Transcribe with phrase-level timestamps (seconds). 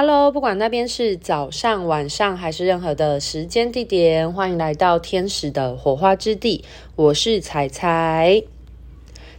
[0.00, 6.64] Hello，不管那边是早上、晚上还是任何的时间地点，欢迎来到天使的火花之地。
[6.94, 8.44] 我是彩彩。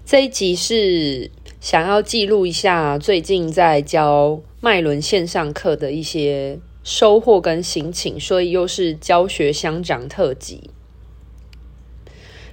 [0.05, 10.69] 这一集是想要记录一下最近在教麦伦线上课的一些收获跟心情，所以又是教学相长特辑。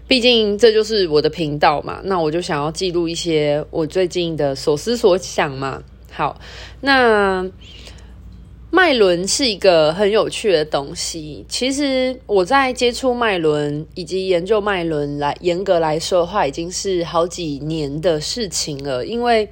[0.06, 5.82] 毕竟这就是我的频道嘛，那我就想要记录一些我最近的所思所想嘛。
[6.12, 6.40] 好，
[6.80, 7.44] 那
[8.76, 11.46] 脉轮是一个很有趣的东西。
[11.48, 19.48] 其实我在接触脉轮以及研究脉轮来，严格来说的话，已经是好几年的事情了，因为。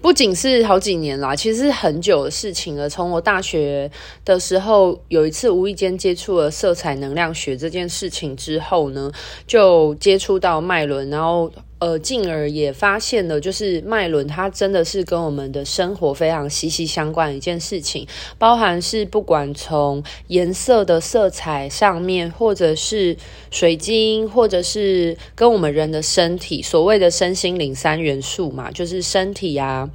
[0.00, 2.88] 不仅是好几年啦，其实是很久的事情了。
[2.88, 3.90] 从我大学
[4.24, 9.10] 的时候，有一次无意间接触了色彩能量学这件事情之后呢，
[9.48, 11.50] 就接触到脉轮，然后。
[11.80, 18.04] 呃，进而也发现了，就是脉轮它真的是跟我们的生活非常息息相关一件事情，
[18.36, 23.16] 包含是不管从颜色的色彩上面，或者是
[23.52, 29.88] 水晶，或者是跟我们人的身体，所谓的身心灵三元素嘛，就是身体啊，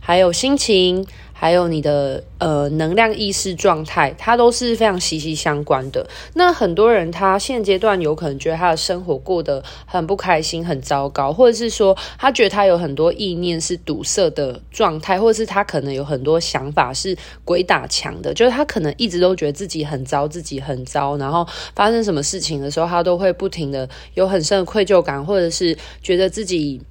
[0.00, 1.06] 还有心情。
[1.40, 6.06] 还有你的呃能量意识状态，它都是非常息息相关的。
[6.34, 26.82] 那很多人他现阶段有可能觉得他的生活过得很不开心、很糟糕，或者是说他觉得他有很多意念是堵塞的状态，或者是他可能有很多想法是鬼打墙的，就是他可能一直都觉得自己很糟，自己很糟，然后发生什么事情的时候，他都会不停的有很深的愧疚感，或者是觉得自己。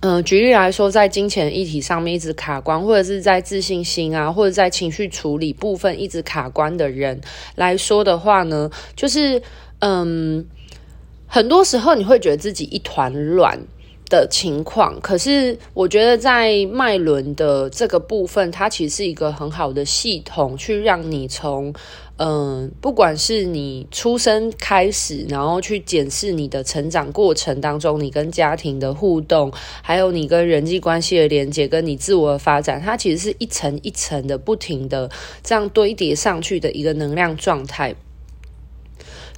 [0.00, 7.20] 嗯、呃，举例来说，在金钱议题上面一直卡关，或者是在自信心啊，或者在情绪处理部分一直卡关的人
[7.56, 9.42] 来说的话呢，就是
[9.80, 10.46] 嗯，
[11.26, 13.58] 很多时候你会觉得自己一团乱
[14.08, 21.74] 的情况，可是我觉得在脉轮的这个部分，它其实是一个很好的系统，去让你从。
[22.18, 29.52] 嗯，不管是你出生开始，然后去检视你的成长过程当中，你跟家庭的互动，
[29.82, 35.08] 还有你跟人际关系的连接，跟你自我的发展，它其实是一层一层的不停的
[35.44, 37.94] 这样堆叠上去的一个能量状态。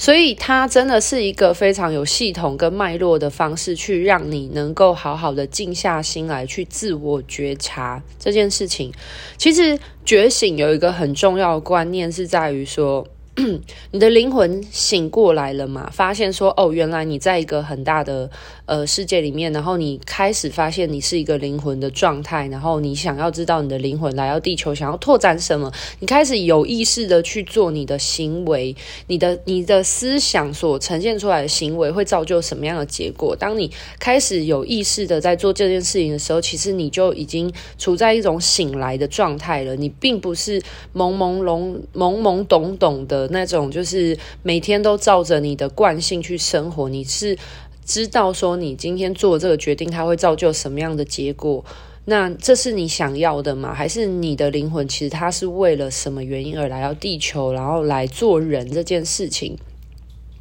[0.01, 8.91] 所以它真的是一个非常有系统跟脉络的方式，去让你能够好好的静下心来，去自我觉察这件事情。
[9.37, 13.07] 其实觉醒有一个很重要的观念，是在于说。
[13.93, 15.89] 你的灵魂醒过来了嘛？
[15.93, 18.31] 发现说，哦，原来你在一个很大的
[18.67, 33.35] 呃世界里面，然后你开始发现你是一个灵魂的状态，然后你想要知道你的灵魂来到地球想要拓展什么，你开始有意识的去做你的行为，你的你的思想所呈现出来的行为会造就什么样的结果？
[33.35, 40.61] 当你开始有意识的在做这件事情的时候，其实你就已经处在一种醒来的状态了，你并不是
[40.95, 43.30] 朦朦胧懵懵懂懂的。
[43.31, 47.37] 那种就是每天都照着你的惯性去生活，你是
[47.85, 51.65] 知道说你今天做这个决定，它会造就什么样的结果？
[52.07, 53.73] 那这是你想要的吗？
[53.75, 59.57] 还是你的灵魂其实它是为了什么原因而来到地球，然后来做人这件事情？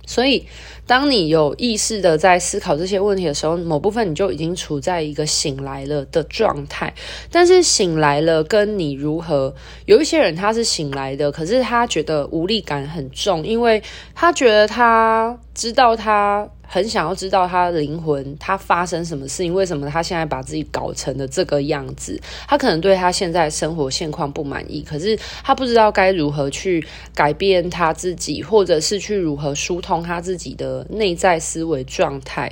[0.09, 0.43] 所以，
[0.87, 6.91] 当你有意识的在思考这些问题的时候，某部分你就已经处在一个醒来了的状态。
[7.29, 9.53] 但是醒来了，跟你如何？
[9.85, 13.83] 有一些人他是醒来的，可是他觉得无力感很重，因为
[14.15, 16.49] 他觉得他知道他。
[16.71, 19.51] 很想要知道他的灵魂，他发生什么事情？
[19.51, 22.21] 为什么他现在把自己搞成了这个样子？
[22.47, 26.85] 他可能对他现在生活现况不满意，可是他不知道该如何去
[27.15, 32.51] 改变他自己，或者是去如何疏通他自己的内在思维状态。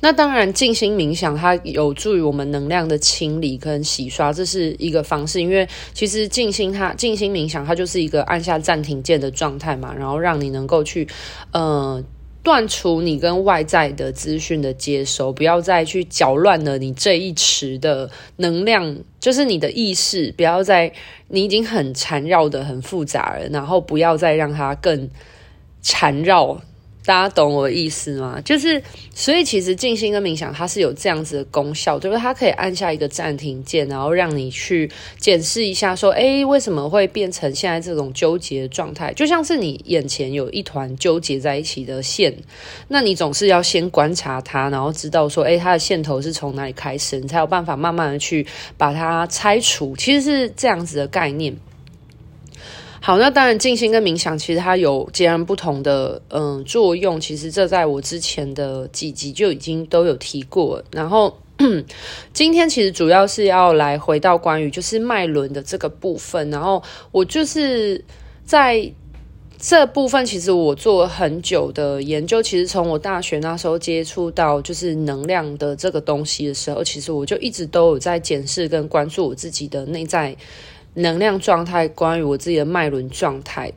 [0.00, 5.40] 那当然，静心冥想它有助于我们能量的清理跟洗刷，这是一个方式。
[5.40, 11.08] 因为其实静心它静心冥想它就是一个按下暂停键的状态嘛，然后让你能够去
[11.50, 12.04] 呃。
[12.46, 20.92] 断除你跟外在的资讯的接收，不要再去搅乱了你这一池的能量，就是你的意识，不要再，
[21.26, 25.10] 你已经很缠绕的很复杂了，然后不要再让它更
[25.82, 26.60] 缠绕。
[27.06, 28.40] 大家懂我的意思吗？
[28.44, 28.82] 就是，
[29.14, 39.12] 所以其实静心跟冥想它是有这样子的功效，就是它可以按下一个暂停键，然后让你去检视一下，说，诶，为什么会变成现在这种纠结的状态？
[39.14, 42.36] 就像是你眼前有一团纠结在一起的线，
[42.88, 48.44] 那你总是要先观察它，然后知道说，诶，它的线头是从哪里开始，你才有办法慢慢的去
[48.76, 49.94] 把它拆除。
[49.96, 51.56] 其实是这样子的概念。
[53.06, 57.20] 好，那当然，静心跟冥想其实它有截然不同的嗯作用。
[57.20, 60.82] 其实这在我之前的几集就已经都有提过。
[60.90, 61.38] 然后
[62.34, 66.82] 今天其实主要是要来回到关于就是脉轮的这个部分，然后
[67.12, 68.04] 我就是
[68.44, 68.92] 在
[69.56, 72.42] 这部分，其实我做了很久的研究。
[72.42, 80.36] 其实从我大学那时候接触到就是能量的这个东西的时候，其实我就一直都有在检视跟关注我自己的内在
[80.96, 83.72] 能量状态，关于我自己的脉轮状态。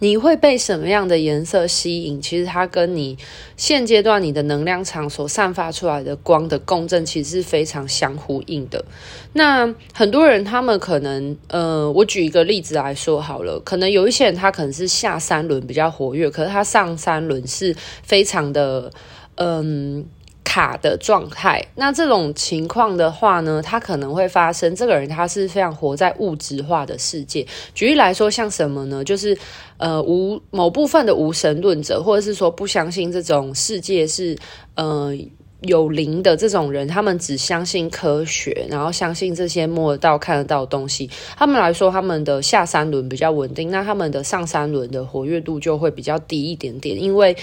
[0.00, 2.22] 你会被什么样的颜色吸引？
[2.22, 3.18] 其实它跟你
[3.56, 8.84] 现阶段你的能量场所散发出来的光的共振，其实是非常相呼应的。
[9.32, 17.74] 那很多人他们可能，呃，我举一个例子来说好了，可能有一些人他可能是下三轮比较活跃，可是他上三轮是
[18.04, 18.92] 非常的，
[19.34, 20.06] 嗯。
[20.48, 24.74] 卡的状态，那这种情况的话呢，它可能会发生。
[24.74, 27.46] 这个人他是非常活在物质化的世界。
[27.74, 29.04] 举例来说，像什么呢？
[29.04, 29.36] 就是
[29.76, 34.34] 呃，无某部分的无神论者，或者是说不相信这种世界是
[34.74, 35.12] 呃
[35.60, 41.10] 有灵的这种人，他们只相信科学，然后相信这些摸得到、看得到的东西。
[41.36, 47.36] 他们来说，他们的下三轮比较稳定，那他们的上三轮的活跃度就会比较低一点点，因为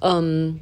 [0.00, 0.60] 嗯。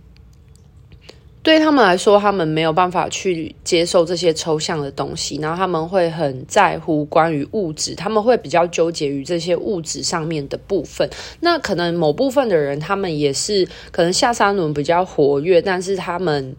[1.49, 11.09] 对他们来说，他们没有办法去接受这些抽象的东西，然后他们会很在乎关于物质，他们会比较纠结于这些物质上面的部分。
[11.41, 16.55] 那可能某部分的人，他们也是可能下三轮比较活跃，但是他们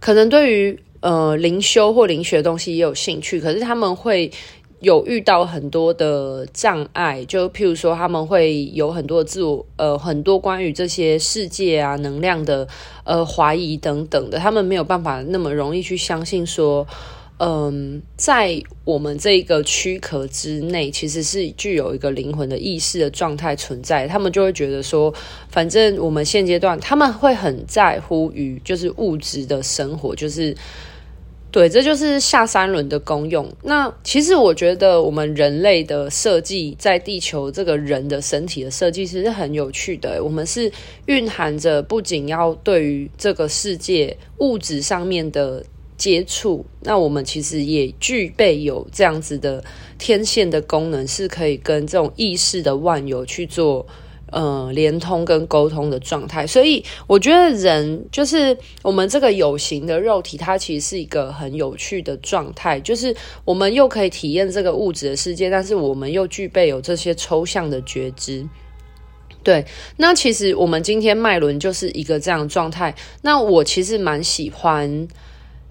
[0.00, 4.32] 可能对于呃灵修或灵学的东西也有兴趣，可是他们会。
[4.80, 12.68] 有遇到很多的障碍，就譬如说他们会有很多自我，呃，很多关于这些世界啊、能量的
[13.04, 16.86] 呃怀疑等等的，他们没有办法那么容易去相信说，
[17.38, 24.06] 嗯，在我们这个躯壳之内，其实是具有一个灵魂的意识的状态存在。
[24.06, 25.12] 他们就会觉得说，
[25.48, 30.54] 反正我们现阶段他们会很在乎于就是物质的生活，就是。
[31.56, 33.50] 对，这就是下三轮的功用。
[33.62, 40.22] 那其实我觉得，我们人类的设计，在地球这个人的身体的设计，其实是很有趣的。
[40.22, 40.70] 我们是
[41.06, 45.64] 蕴含着不仅要对于这个世界物质上面的
[45.96, 49.64] 接触，那我们其实也具备有这样子的
[49.96, 53.86] 天线的功能，是可以跟这种意识的万有去做。
[54.32, 63.14] 呃，连通跟沟通的状态，所以我觉得人就是我们这个有形的肉体，它其实是一个很有趣的状态，就是
[63.44, 68.44] 我们又可以体验这个物质的世界，但是我们又具备有这些抽象的觉知。
[69.44, 69.64] 对，
[69.96, 72.94] 那其实我们今天脉轮就是一个这样的状态。
[73.22, 75.06] 那我其实蛮喜欢。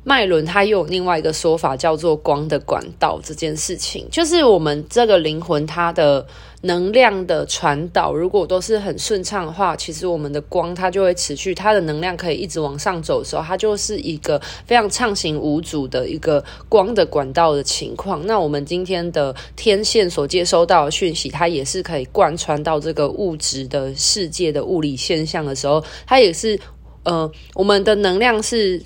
[0.07, 3.19] 脉轮它又有另外一个说法，叫做光的管道。
[3.23, 6.23] 这件事情就是我们这个灵魂它的
[6.61, 18.23] 能量的传导，如果都是很顺畅的话，其实我们的光它就会持续，它的能量可以一直往上走的时候，它就是一个非常畅行无阻的一个光的管道的情况。
[18.27, 26.59] 那我们今天的天线所接收到的讯息，它也是可以贯穿到这个物质的世界的物理现象的时候，它也是
[27.03, 28.79] 呃，我们的能量是。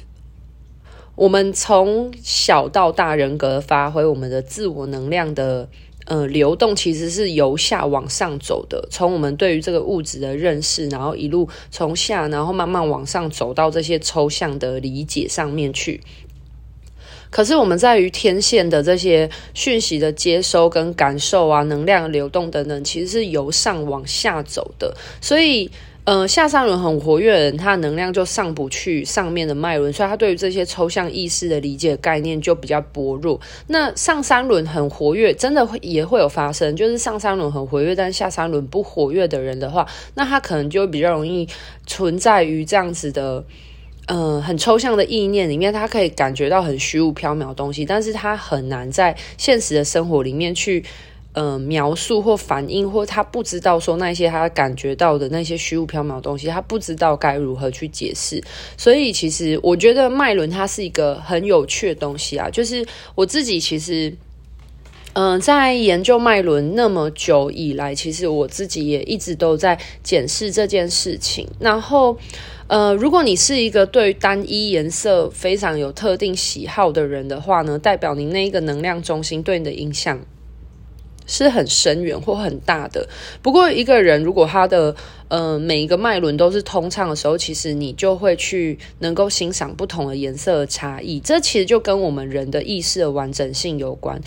[1.19, 5.68] 我们从小到大人格发挥，我们的自我能量的
[6.06, 8.88] 呃流动，其实是由下往上走的。
[8.89, 16.00] 从我们对于这个物质的认识，然后一路从下，然后慢慢往上走到这些抽象的理解上面去。
[17.29, 24.95] 可是我们在于天线的这些讯息的接收跟感受啊，能量流动等等，其实是由上往下走的。
[25.21, 25.69] 所以。
[26.06, 33.39] 呃，下三轮很活跃的人，他的能量就上不去上面的脉轮，所以他对于这些抽象意识的理解概念就比较薄弱。
[33.68, 41.47] 那上三轮很活跃，真的会也会有发生，就是上三轮很活跃，但下三轮不活跃的人的话，那他可能就比较容易
[41.85, 43.44] 存在于这样子的，
[44.09, 50.83] 呃，很抽象的意念里面，他可以感觉到很虚无缥缈的东西，但是他很难在现实的生活里面去。
[51.33, 58.44] 呃，描述或反映，或他不知道说那些他感觉到的那些虚无缥缈的东西，他不知道该如何去解释。
[58.75, 62.49] 所以，其实我觉得脉轮它是一个很有趣的东西啊。
[62.49, 64.11] 就是我自己其实，
[65.13, 71.47] 嗯、在研究脉轮那么久以来，其实我自己也一直都在检视这件事情。
[71.59, 72.18] 然后，
[72.69, 80.19] 呃，如果你是一个对单一颜色非常有特定喜好的人的话呢，代表你那一个能量中心对你的影响。
[81.31, 83.07] 是很深远或很大的。
[83.44, 84.95] 不过，一个人如果他的
[85.28, 91.19] 呃每一个脉轮都是通畅的时候，其实你就会去能够欣赏不同的颜色的差异。
[91.19, 94.19] 这其实就跟我们人的意识的完整性有关。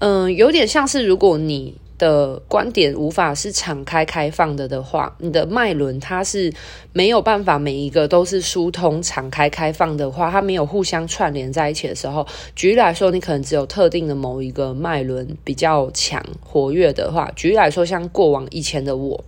[0.00, 6.52] 嗯、有点像是如果你的观点无法是敞开开放的的话，你的脉轮它是
[6.92, 19.24] 没有办法每一个都是疏通、敞开开放的话，它没有互相串联在一起的时候，举例来说，你可能只有特定的某一个脉轮比较强、活跃的话，举例来说，像过往以前的我。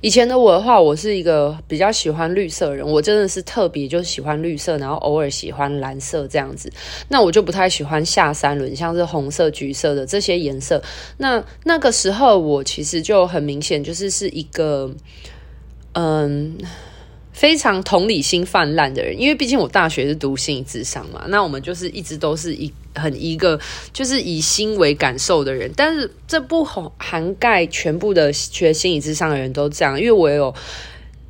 [0.00, 6.72] 以前的我的话，我是一个比较喜欢绿色的人，我真的是特别就喜欢绿色，然后偶尔喜欢蓝色这样子。
[7.08, 10.82] 那我就不太喜欢下三轮，像是红色、橘色的这些颜色。
[11.16, 14.90] 那那个时候我其实就很明显就是是一个，
[15.92, 16.56] 嗯。
[17.38, 23.60] 非常同理心泛滥的人，因为毕竟我大学是读心理智商嘛，那我们就是一直都是一很一个
[23.92, 30.52] 就是以心为感受的人，但是这不涵盖全部的学心理智商的人都这样，因为我有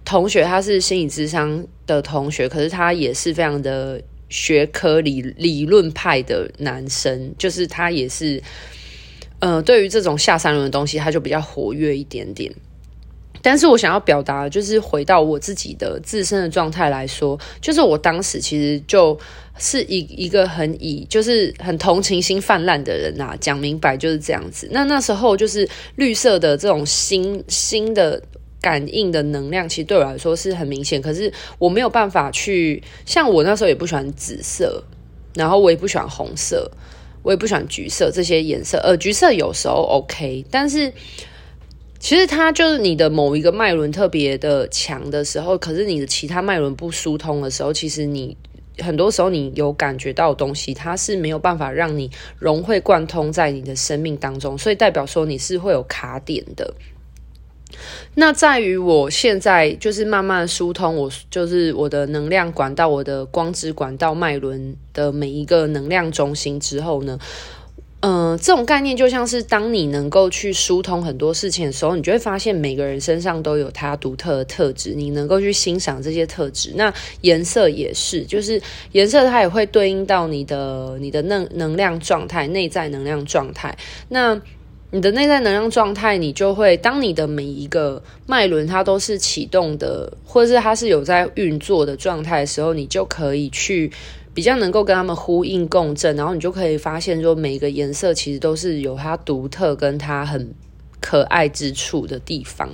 [0.02, 4.00] 同学他是心理智商的同学，可是他也是非常的
[4.30, 8.42] 学科理理论派的男生，就是他也是，
[9.40, 12.50] 呃，对于这种下三轮的东西，他就比较活跃一点点。
[13.50, 19.18] 但是我想要表达，就是回到我自己的自身的状态来说，就是我当时其实就
[19.56, 24.68] 是一一个很以就是很同情心泛滥的人呐、啊，讲明白就是这样子。
[24.70, 28.22] 那那时候就是绿色的这种新新的
[28.60, 31.00] 感应的能量，其实对我来说是很明显。
[31.00, 34.84] 可是我没有办法去，像我那时候也不喜欢紫色，
[35.32, 36.70] 然后我也不喜欢红色，
[37.22, 38.76] 我也不喜欢橘色这些颜色。
[38.84, 40.92] 呃，橘色有时候 OK，但是。
[42.00, 48.36] 其实它就是你的某一个脉轮特别的强的时候，可是你的其他脉轮不疏通的时候，其实你
[48.78, 56.72] 很多时候你有感觉到的东西，它是没有办法让你融会贯通在你的生命当中，所以代表说你是会有卡点的。
[58.14, 67.18] 那在于我现在就是慢慢疏通，我就是我的能量管道，我的光之管道脉轮的每一个能量中心之后呢，
[68.00, 76.72] 嗯、呃，这种概念就像是当你能够去疏通很多事情的时候，你就会发现每个人身上都有他独特的特质，你能够去欣赏这些特质。
[76.76, 78.62] 那颜色也是，就是
[78.92, 83.76] 颜色它也会对应到你的你的能能量状态、内在能量状态。
[84.10, 84.40] 那
[84.92, 93.90] 你的内在能量状态，你就会当你的每一个脉轮它都是启动的，或者是它是有在运作的状态的时候，你就可以去。
[94.38, 100.54] 比较能够跟他们呼应共振，然后你就可以发现说，每个颜色其实都是有它独特跟它很
[101.00, 102.70] 可爱之处的地方，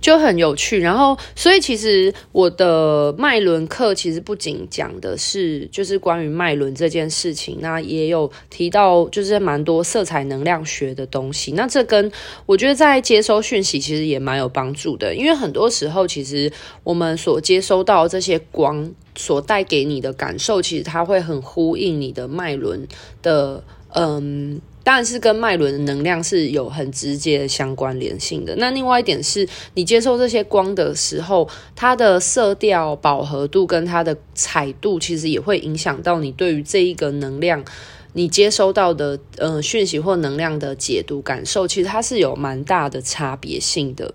[0.00, 0.80] 就很有趣。
[0.80, 11.52] 然后，所以其实我的脉轮课其实不仅讲的是就是关于脉轮这件事情，那也有提到就是蛮多色彩能量学的东西。
[11.52, 12.10] 那这跟
[12.46, 16.52] 我觉得在接收讯息其实也蛮有帮助的，因为很多时候其实
[16.84, 18.92] 我们所接收到这些光。
[19.18, 22.86] 所带给你的感受，其实它会很呼应你的脉轮
[23.22, 28.54] 的，嗯，当然是跟脉轮的能量是有很直接的相关联性的。
[28.54, 37.64] 那另外一点是，你接受这些光的时候，它的色调、饱和度跟它的彩度，其实也会影响到你对于这一个能量，
[38.12, 44.14] 你接收到的，呃，讯息或能量的解读感受，其实它是有蛮大的差别性的。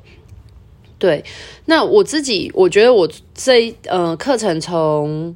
[0.98, 1.26] 对，
[1.66, 5.36] 那我自己我觉得我这呃课程从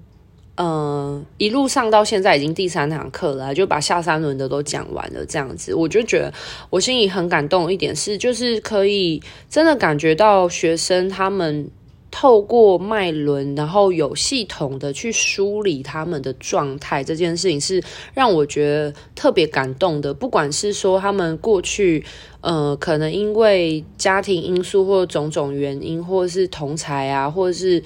[0.55, 6.33] 呃一路上到现在已经第三堂课了，就把下三轮的都讲完了，这样子我就觉得
[6.69, 11.69] 我心里很感动一点是，就是可以真的感觉到学生他们。
[12.11, 17.83] 透过脉轮，然后有系统的去梳理他们的状态，这件事情是
[18.13, 20.13] 让我觉得特别感动的。
[20.13, 22.05] 不管是说他们过去，
[22.39, 27.83] 呃，可能因为家庭因素或种种原因，或是同才啊，或者是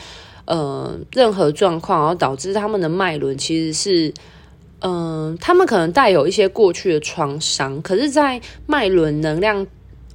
[0.50, 4.14] 呃任何状况，然后导致他们的脉轮其实是，
[4.82, 9.66] 嗯、他们可能带有一些过去的创伤，可是，在脉轮能量。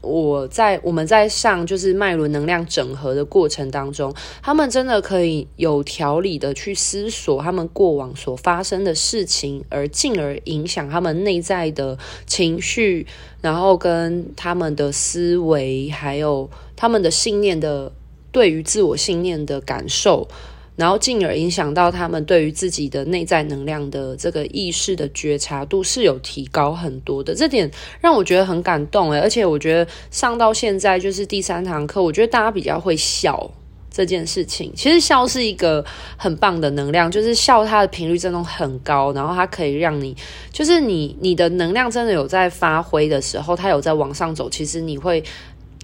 [0.06, 13.06] 我在我们在上就是脉轮能量整合的过程当中，他们真的可以有条理的去思索他们过往所发生的事情，而进而影响他们内在的情绪，
[13.40, 17.90] 然后跟他们的思维，还有他们的信念的
[18.34, 20.28] 对于自我信念的感受。
[20.76, 33.48] 然后进而影响到他们对于自己的内在能量的这个意识的觉察度是有提高很多的，这点让我觉得很感动诶，而且我觉得上到现在就是第三堂课，我觉得大家比较会笑
[33.88, 34.72] 这件事情。
[34.74, 35.84] 其实笑是一个
[36.16, 40.12] 很棒的能量，就是笑它的频率振动很高，然后它可以让你
[40.50, 45.22] 就是你你的能量真的有在发挥的时候，它有在往上走，其实你会。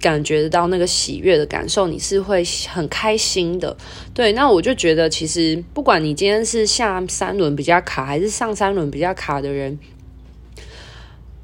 [0.01, 3.77] 感觉到那个喜悦的感受，你是会很开心的。
[4.13, 9.79] 对，那我就觉得，其实不管你今天是下三轮比较卡，还是上三轮比较卡的人，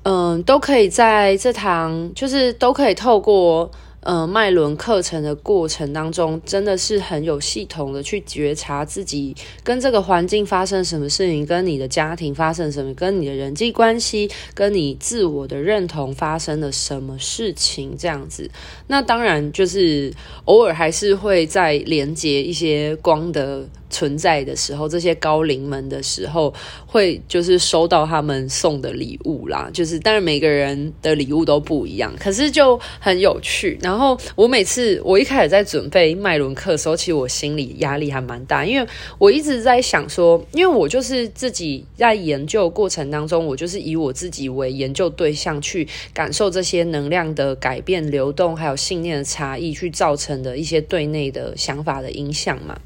[0.04, 3.72] 嗯，都可以在这堂，就是都可以透过。
[4.02, 18.50] 呃，脉轮课程的过程当中，真的是很有系统的去觉察自己跟这个环境发生什么事情，跟你的家庭发生什么，跟你的人际关系，跟你自我的认同发生了什么事情，这样子。
[18.88, 20.14] 那当然就是
[20.46, 23.68] 偶尔还是会再连接一些光的。
[23.90, 26.54] 存在的时候，这些高龄们的时候，
[26.86, 29.70] 会就是收到他们送的礼物啦。
[29.74, 33.78] 就是，但是每个人的礼物都不一样，可是就很有趣。
[33.82, 52.78] 然后我每次我一开始在准备脉轮课的时候，其实我心里压力还蛮大，因为我一直在想说，因为我就是自己在研究过程当中，我就是以我自己为研究对象去感受这些能量的改变、流动，还有信念的差异，去造成的一些对内的想法的影响嘛。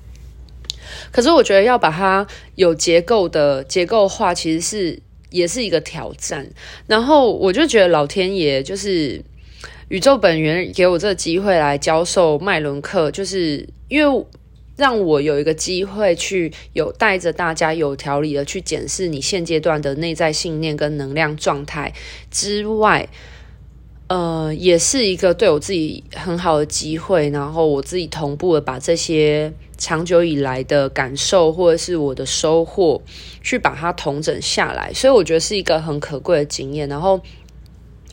[1.12, 6.50] 可是我觉得要把它有结构的结构化，其实是也是一个挑战。
[6.88, 9.24] 然后我就觉得老天爷就是
[9.90, 14.26] 宇宙本源给我这个机会来教授脉轮课，就是因为
[14.78, 21.94] 让我有一个机会去有带着大家有条理的去检视你现阶段的内在信念跟能量状态
[22.30, 23.08] 之外，
[24.08, 27.30] 呃，也是一个对我自己很好的机会。
[27.30, 29.54] 然后我自己同步的把这些。
[29.82, 33.02] 长久以来的感受，或者是我的收获，
[33.42, 36.88] 去把它统整下来，所以我觉得是一个很可贵的经验。
[36.88, 37.20] 然后，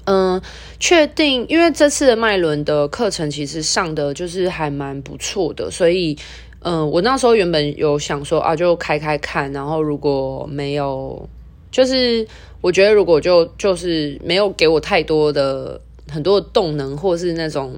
[0.06, 0.40] 嗯、
[0.80, 6.16] 确定，因为这次的脉轮的课程其实上的就是还蛮不错的，所以，
[6.60, 11.28] 嗯、我那时候原本有想说啊，就开开看，然后如果没有，
[11.70, 12.26] 就是
[12.62, 15.78] 我觉得如果就就是没有给我太多的
[16.10, 17.76] 很多的动能，或是那种。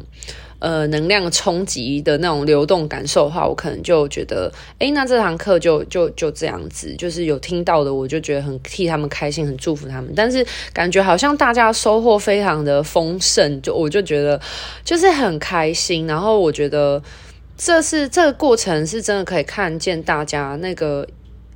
[0.60, 10.12] 呃，能量冲击的那种流动感受的话，我可能就觉得，诶，那这堂课就就就这样子，就是有听到的，我就觉得很替他们开心，很祝福他们。
[10.14, 14.38] 但是感觉好像大家收获非常的丰盛，就我就觉得
[14.84, 16.06] 就是很开心。
[16.06, 17.02] 然后我觉得
[17.56, 21.08] 这是这个过程是真的可以看见大家那个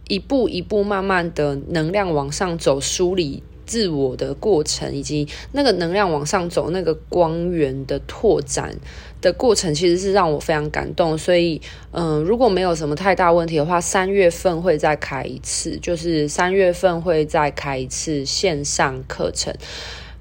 [0.09, 3.43] 一步一步慢慢的能量往上走，梳理。
[3.67, 8.75] 自我的过程，以及那个能量往上走，那个光源的拓展
[9.21, 11.17] 的过程，其实是让我非常感动。
[11.19, 11.61] 所以，
[11.93, 19.55] 嗯、如果没有什么太大问题的话，三月份会再开一次，就是三月份会再开一次线上课程。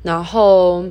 [0.01, 0.85] 然后，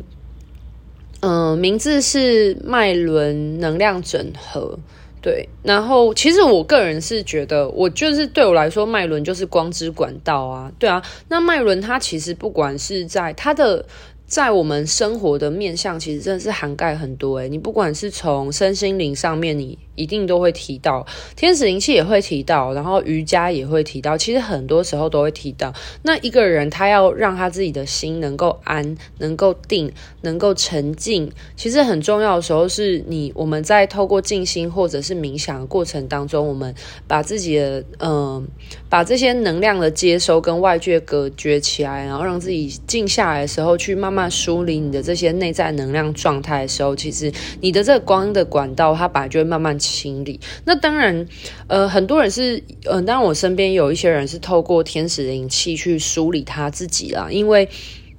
[1.21, 4.79] 嗯、名字是脉轮能量整合。
[5.23, 13.87] 对，然后其实我个人是觉得，我就是对我来说，脉轮就是光之管道啊，对啊，那脉轮它其实不管是在它的。
[14.25, 24.17] 在我们生活的面向，其实真的是涵盖很多诶，你不管是从身心灵上面，你一定都会提到天使灵气也会提到，然后瑜伽也会提到。
[24.17, 25.73] 其实很多时候都会提到。
[26.03, 36.75] 那一个人他要让他自己的心能够安、能够定、能够沉静，其实很重要的时候是你我们在透过静心或者是冥想的过程当中，我们
[37.07, 38.47] 把自己的嗯、
[38.89, 44.23] 把这些能量的接收跟外界隔绝起来，然后让自己静下来的时候，去慢慢。
[44.33, 50.39] 梳理你的这些内在能量状态的时候，其实你的这个光的管道，它本来就会慢慢清理。
[50.65, 51.27] 那当然，
[51.67, 57.69] 呃，很多人是，呃，当然我身边有一些人是透过天使灵气去梳理他自己啦，因为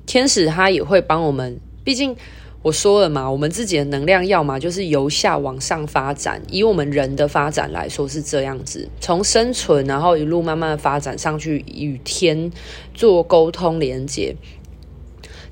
[0.06, 1.58] 天使他也会帮我们。
[1.86, 2.15] 毕竟
[2.62, 12.52] 我说了嘛，我们自己的能量要么就是由下往上发展，以我们人的发展来说是这样子，从生存然后一路慢慢发展上去，与天
[12.93, 14.36] 做沟通连接。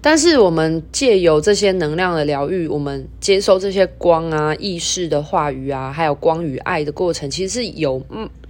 [0.01, 8.01] 但是我们借由这些能量的疗愈，我们接收这些光啊、意识的话语啊，还有光与爱的过程，其实是有。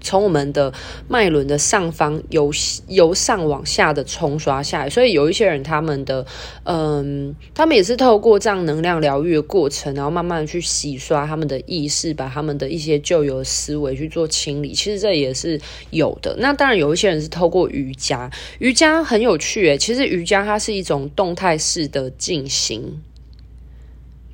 [0.01, 0.73] 从我们的
[1.07, 2.51] 脉轮的上方由
[2.87, 6.25] 由上往下的冲刷下来，所以有一些人他们的
[6.63, 14.73] 嗯，他们也是透过这样能量疗愈的过程，然后慢慢的去洗刷他们的意识，把他们的一些旧有的思维去做清理。
[14.73, 15.61] 其实这也是
[15.91, 16.35] 有的。
[16.39, 19.77] 那当然有一些人是透过瑜伽，瑜伽很有趣诶。
[19.77, 23.01] 其实瑜伽它是一种动态式的进行，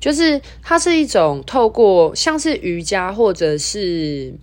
[0.00, 4.34] 就是它是一种透过像是瑜伽或者是。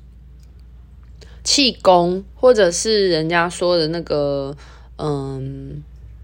[1.45, 4.53] 气功，或者是人家说的那个，
[4.97, 5.81] 嗯，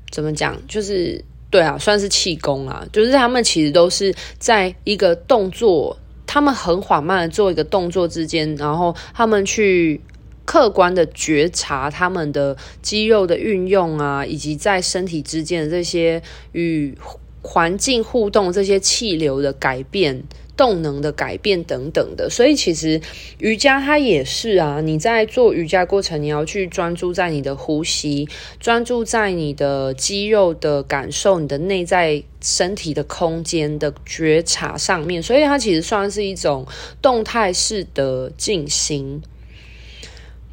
[0.10, 0.60] 怎么讲？
[0.67, 2.86] 就是对啊，算是气功啊。
[2.91, 10.01] 就是他们其实都是在一个动作，他们很缓慢的做一个动作之间，然后他们去
[10.43, 16.21] 客观的觉察他们的肌肉的运用啊，以及在身体之间的这些
[16.53, 16.97] 与
[17.43, 20.23] 环境互动、这些气流的改变。
[20.62, 22.30] 动能的改变等等的。
[22.30, 23.02] 所以其实
[23.39, 35.24] 瑜伽它也是啊，你在做瑜伽过程，你要去专注在你的呼吸，专注在你的肌肉的感受，你的内在身体的空间的觉察上面。
[35.24, 36.67] 所以它其实算是一种
[37.02, 39.24] 动态式的静心。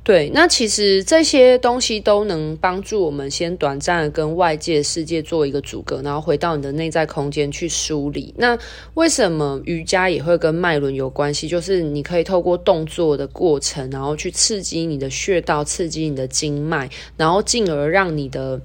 [0.08, 8.32] 对，那其实这些东西都能帮助我们先短暂的跟外界世界做一个阻隔，然后回到你的内在空间去梳理。
[8.38, 8.58] 那
[8.94, 11.46] 为什么瑜伽也会跟脉轮有关系？
[11.46, 18.58] 就是你可以透过动作的过程，然后去刺激你的穴道，刺激你的经脉，然后进而让你的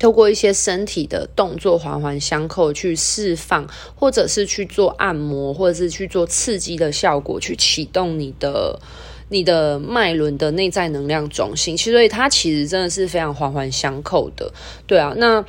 [0.00, 8.80] 透过一些身体的动作环环相扣去释放，或者是去做按摩，或者是去做刺激的效果，去启动你的。
[9.28, 14.52] 你的脉轮的内在能量中心，其实它其实真的是非常环环相扣的，
[14.86, 15.14] 对啊。
[15.16, 15.44] 那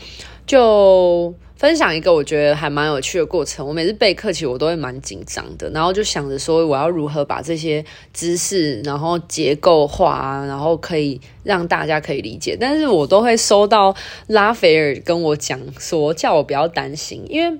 [0.48, 3.68] 就分享一个我觉得还蛮有趣的过程。
[3.68, 7.84] 我每次备课，其实我都会蛮紧张的，然后就想着说我要如何把这些
[8.14, 12.58] 知识，然后结构化，然后可以让大家可以理解。
[12.60, 13.96] 但是我都会收到
[14.28, 17.60] 拉斐尔跟我讲说，叫我不要担心，因为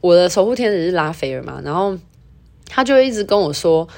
[0.00, 1.96] 我的守护天使是拉斐尔嘛，然后
[2.66, 3.88] 他就会一直跟我说。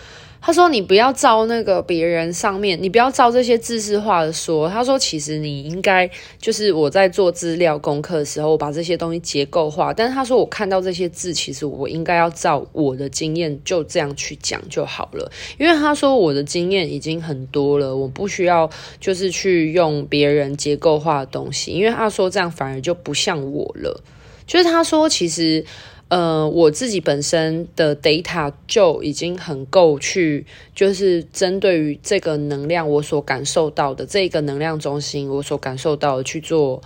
[0.44, 9.94] 他说：“你不要照那个别人上面，你不要照这些知识化的说。”他说：“其实你应该就是我在做资料功课的时候，我把这些东西结构化。
[9.94, 15.30] 但是他说我看到这些字，其实我应该要照我的经验就这样去讲就好了。
[15.58, 21.70] 因为他说我的经验已经很多了，我不需要就是去用别人结构化的东西。
[21.70, 24.02] 因为他说这样反而就不像我了。
[24.44, 25.64] 就是他说其实。”
[26.12, 30.44] 呃，我自己本身的 data 就已经很够去，
[30.74, 36.82] 就是针对于这个能量，我所感受到的这个能量中心，我所感受到的去做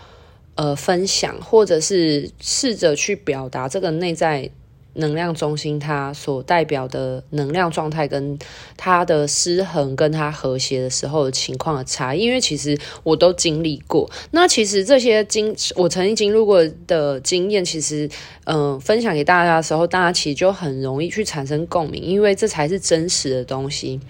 [0.55, 4.49] 呃分享，或者是试着去表达这个内在。
[4.97, 8.39] 能量中心它所代表的能量状态，跟
[8.77, 14.11] 它的失衡，跟它和谐的时候的情况的差异，因为其实我都经历过。
[14.31, 18.09] 那其实这些经我曾经经历过的经验，其实
[18.45, 24.01] 嗯、分享给大家的时候，大家其实就很容易去产生共鸣，因为这才是真实的东西。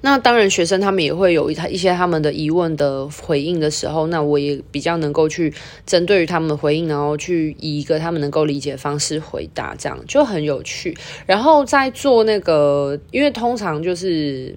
[0.00, 5.52] 那当然，学生他们也会有一一些他们的疑问的回应的时候，那我也比较能够去
[5.86, 10.96] 针对于他们的回应，然后去以一个他们能够理解的方式回答，这样就很有趣。
[11.26, 14.56] 然后在做那个，因为通常就是，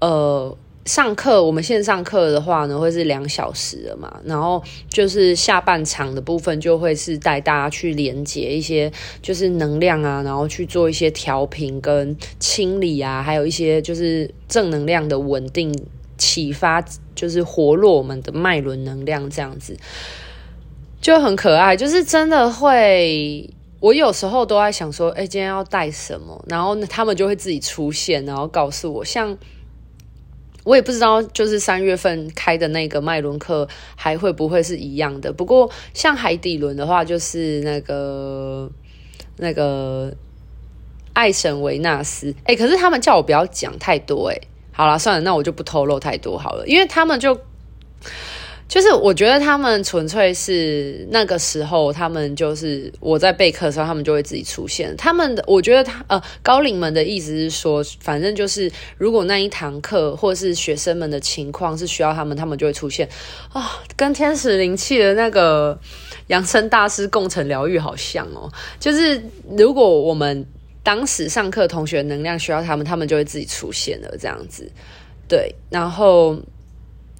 [0.00, 0.56] 呃。
[0.84, 8.90] 上课，我们线上课的话呢，会是两小时的嘛，然后就是下半场的部分就会是带大家去连接一些
[9.22, 15.72] 就是能量啊，然后去做一些调频跟清理啊，还有一些就是正能量的稳定
[16.18, 19.76] 启发，就是活络我们的脉轮能量这样子，
[21.00, 21.76] 就很可爱。
[21.76, 29.38] 就是真的会，我有时候都在想说，哎，今天要带什么，然后他们就会自己出现，然后告诉我，像。
[30.64, 35.32] 我也不知道，就是三月份开的那个脉轮课还会不会是一样的？
[35.32, 38.70] 不过像海底轮的话，就是那个
[39.38, 40.14] 那个
[41.12, 42.34] 爱神维纳斯。
[42.44, 44.28] 哎，可是他们叫我不要讲太多。
[44.28, 44.40] 哎，
[44.72, 47.38] 好了，算了，那我就不透露太多好了，因为他们就。
[48.72, 54.96] 就是我觉得他们纯粹是那个时候，他们就是我在备课的时候，他们就会自己出现。
[54.96, 63.06] 他们的，我觉得他呃高灵们的意思是说，反正就是如果那一堂课或是学生们的情况是需要他们，他们就会出现
[63.52, 65.78] 啊，跟天使灵气的那个
[66.28, 68.50] 扬升大师共成疗愈好像哦。
[68.80, 70.46] 就是如果我们
[70.82, 74.66] 当时上课同学能量需要他们，他们就会自己出现了这样子。
[75.28, 76.38] 对，然后。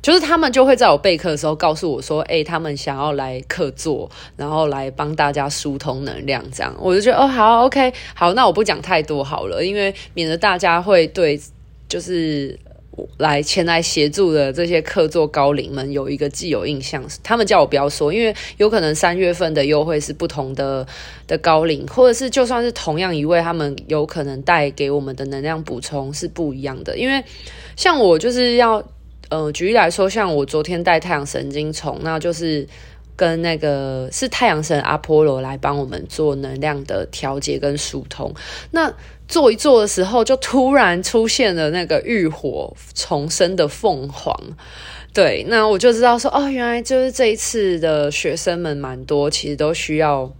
[0.02, 11.40] 就是他们就会在我备课的时候告诉我说：“哎、他们想要来客座，然后来帮大家疏通能量，这样我就觉得哦，好，OK，好，那我不讲太多好了，因为免得大家会对
[11.88, 12.58] 就是
[13.18, 17.04] 来前来协助的这些客座高龄们有一个既有印象。
[17.22, 20.84] 他们叫我不要说，因为有可能三月份的优惠是不同的
[21.28, 26.98] 的高龄，或者是就算是同样一位，他们有可能带给我们的能量补充是不一样的。
[26.98, 27.22] 因为
[27.76, 28.82] 像我就是要。”
[29.32, 32.68] 呃，举例来说，像我昨天带太阳神经虫，那就是
[33.16, 38.30] 跟那个是太阳神阿波罗来帮我们做能量的调节跟疏通。
[38.70, 38.92] 那
[39.26, 44.38] 做一做的时候，就突然出现了那个浴火重生的凤凰。
[45.14, 50.30] 对，那我就知道说，哦，原来就是这一次的学生们蛮多，其实都需要。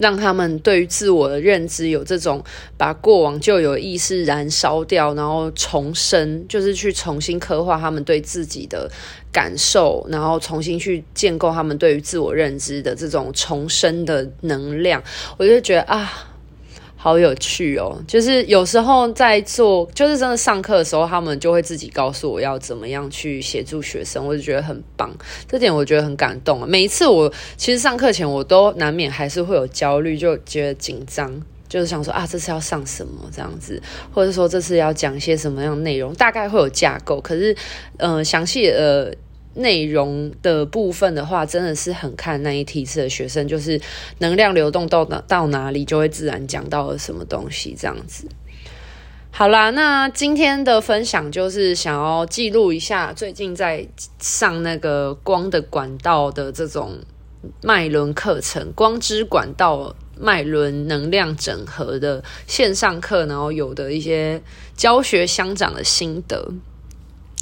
[0.00, 2.42] 让他们对于自我的认知有这种
[2.76, 8.90] 把过往旧有意识燃烧掉，然后重生，就是去重新刻画他们对自己的
[9.30, 15.02] 感受，然后重新去建构他们对于自我认知的这种重生的能量。
[15.36, 16.26] 我就觉得啊。
[17.02, 17.98] 好有趣哦！
[18.06, 25.10] 就是有时候在做，就是真的上课的时候，他们就会自己告诉我要怎么样去协助学生，我就觉得很棒。
[25.48, 26.68] 这点我觉得很感动。
[26.68, 33.82] 每一次我其实上课前，我都难免还是会有焦虑，就觉得紧张，就是想说啊，这次要上什么这样子，
[34.12, 37.18] 或者说这次要讲一些什么样的内容，大概会有架构。
[37.18, 37.56] 可是，
[37.96, 39.10] 呃，详细呃。
[39.60, 43.80] 内容的部分的话，真的是很看那一梯次的学生，就是
[44.18, 48.26] 能量流动到哪到哪里，就会自然讲到了什么东西这样子。
[49.32, 53.86] 好啦，那今天的分享就是想要记录一下最近在
[54.18, 56.98] 上那个光的管道的这种
[57.62, 64.42] 脉轮课程，光之管道脉轮能量整合的线上课，然后有的一些
[64.76, 66.52] 教学相长的心得。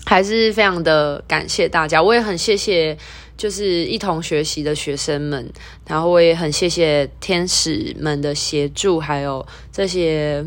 [0.08, 2.96] 还是非常的感谢大家，我也很谢谢
[3.36, 5.52] 就是一同学习的学生们，
[5.86, 10.42] 然后我也很谢谢天使们的协助，还有这些。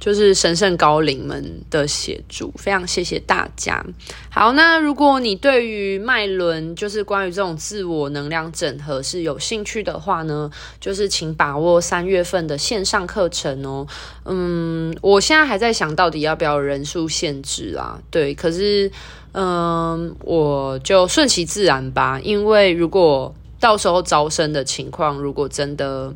[0.00, 3.84] 就是神圣高灵们的协助，非常谢谢大家。
[4.30, 13.86] 好，那如果你对于脉轮，就是关于这种自我能量整合是有兴趣的话呢，就是请把握三月份的线上课程哦。
[14.24, 18.00] 嗯，我现在还在想到底要不要人数限制啊？
[18.10, 18.90] 对，可是
[19.32, 26.14] 嗯，我就顺其自然吧，因为如果到时候招生的情况，如果真的。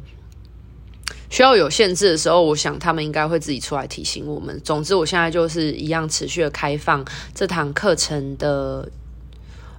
[1.35, 4.61] 需要有限制的时候，我想他们应该会自己出来提醒我们。
[4.63, 8.89] 总之，我现在就是一样持续的开放这堂课程的，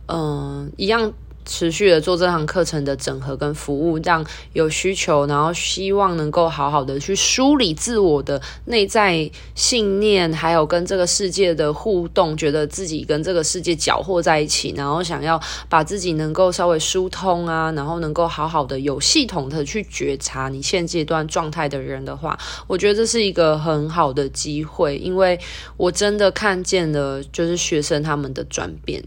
[0.08, 1.14] 嗯、一样。
[1.46, 25.40] 持续的做这堂课程的整合跟服务，让有需求，然后希望能够好好的去梳理自我的内在信念，还有跟这个世界的互动，觉得自己跟这个世界搅和在一起，然后想要把自己能够稍微疏通啊，然后能够好好的有系统的去觉察你现阶段状态的人的话，我觉得这是一个很好的机会，因为
[25.78, 29.04] 我真的看见了，就是学生他们的转变。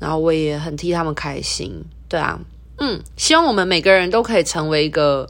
[0.00, 2.40] 然后我也很替他们开心，对啊，
[2.78, 5.28] 嗯，希望我们每个人都可以成为一个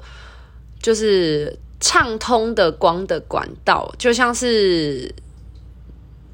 [0.80, 5.12] 就是畅通的光的管道，就像是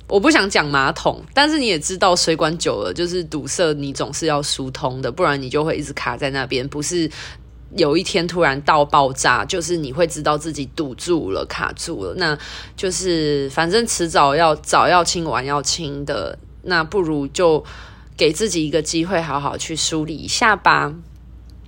[0.07, 7.11] 我不想讲马桶，但是你也知道水管久了就是堵塞，你总是要疏通的，不然你就会一直卡在那边，不是
[7.75, 12.39] 有一天突然到爆炸，就是你会知道自己堵住了，卡住了，那
[12.77, 17.65] 就是反正迟早要早要清晚要清的，那不如就。
[18.17, 20.95] 给自己一个机会，好好去梳理一下吧。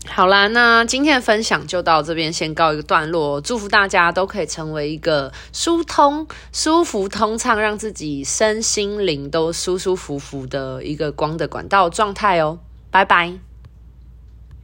[0.06, 3.40] 好啦，那今天的分享就到这边，先告一个段落。
[3.40, 12.60] 祝福大家都可以成为一个疏通、舒服、通畅，让自己身心灵都舒舒服服的一个光的管道状态哦。
[12.90, 13.47] 拜拜。